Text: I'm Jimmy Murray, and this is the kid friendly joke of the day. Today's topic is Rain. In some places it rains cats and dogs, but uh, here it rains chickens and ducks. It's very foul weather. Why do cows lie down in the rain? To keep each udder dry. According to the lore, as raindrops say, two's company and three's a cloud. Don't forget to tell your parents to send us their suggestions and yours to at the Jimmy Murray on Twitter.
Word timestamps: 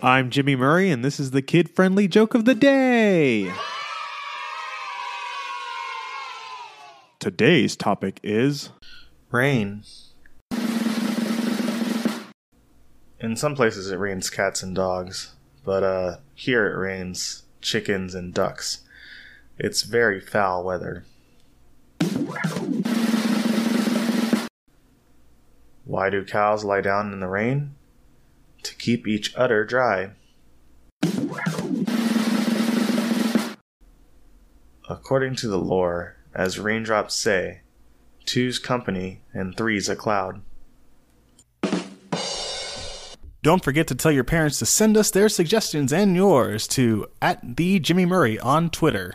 I'm 0.00 0.30
Jimmy 0.30 0.54
Murray, 0.54 0.92
and 0.92 1.04
this 1.04 1.18
is 1.18 1.32
the 1.32 1.42
kid 1.42 1.68
friendly 1.68 2.06
joke 2.06 2.34
of 2.34 2.44
the 2.44 2.54
day. 2.54 3.52
Today's 7.18 7.74
topic 7.74 8.20
is 8.22 8.70
Rain. 9.32 9.82
In 13.18 13.34
some 13.34 13.56
places 13.56 13.90
it 13.90 13.96
rains 13.96 14.30
cats 14.30 14.62
and 14.62 14.72
dogs, 14.72 15.34
but 15.64 15.82
uh, 15.82 16.18
here 16.32 16.68
it 16.68 16.78
rains 16.78 17.42
chickens 17.60 18.14
and 18.14 18.32
ducks. 18.32 18.82
It's 19.58 19.82
very 19.82 20.20
foul 20.20 20.62
weather. 20.62 21.02
Why 25.84 26.08
do 26.08 26.24
cows 26.24 26.62
lie 26.62 26.82
down 26.82 27.12
in 27.12 27.18
the 27.18 27.26
rain? 27.26 27.74
To 28.62 28.74
keep 28.74 29.06
each 29.06 29.36
udder 29.36 29.64
dry. 29.64 30.10
According 34.88 35.36
to 35.36 35.48
the 35.48 35.58
lore, 35.58 36.16
as 36.34 36.58
raindrops 36.58 37.14
say, 37.14 37.60
two's 38.24 38.58
company 38.58 39.20
and 39.32 39.56
three's 39.56 39.88
a 39.88 39.96
cloud. 39.96 40.42
Don't 43.42 43.62
forget 43.62 43.86
to 43.88 43.94
tell 43.94 44.10
your 44.10 44.24
parents 44.24 44.58
to 44.58 44.66
send 44.66 44.96
us 44.96 45.10
their 45.10 45.28
suggestions 45.28 45.92
and 45.92 46.16
yours 46.16 46.66
to 46.68 47.06
at 47.22 47.56
the 47.56 47.78
Jimmy 47.78 48.04
Murray 48.04 48.38
on 48.38 48.68
Twitter. 48.68 49.14